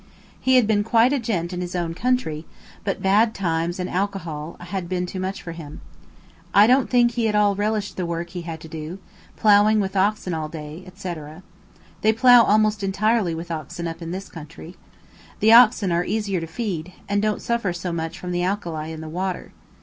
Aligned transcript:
He 0.39 0.55
had 0.55 0.65
been 0.65 0.83
quite 0.83 1.13
a 1.13 1.19
"gent" 1.19 1.53
in 1.53 1.61
his 1.61 1.75
own 1.75 1.93
country, 1.93 2.47
but 2.83 3.03
bad 3.03 3.35
times 3.35 3.77
and 3.79 3.87
alcohol 3.87 4.57
I 4.59 4.65
had 4.65 4.89
been 4.89 5.05
too 5.05 5.19
much 5.19 5.43
for 5.43 5.51
him. 5.51 5.79
I 6.55 6.65
don't 6.65 6.89
think 6.89 7.11
he 7.11 7.27
at 7.27 7.35
all 7.35 7.55
relished 7.55 7.97
the 7.97 8.05
work 8.07 8.31
he 8.31 8.41
had 8.41 8.59
to 8.61 8.67
do, 8.67 8.97
ploughing 9.35 9.79
with 9.79 9.95
oxen 9.95 10.33
all 10.33 10.49
day, 10.49 10.83
&c. 10.95 11.15
They 12.01 12.13
plough 12.13 12.43
almost 12.45 12.81
entirely 12.81 13.35
with 13.35 13.51
oxen 13.51 13.87
up 13.87 14.01
in 14.01 14.09
this 14.09 14.27
country. 14.27 14.75
The 15.39 15.53
oxen 15.53 15.91
are 15.91 16.03
easier 16.03 16.41
to 16.41 16.47
feed, 16.47 16.93
and 17.07 17.21
don't 17.21 17.39
suffer 17.39 17.71
so 17.71 17.93
much 17.93 18.17
from 18.17 18.31
the 18.31 18.41
alkali 18.41 18.87
in 18.91 19.01
the 19.01 19.07
water. 19.07 19.51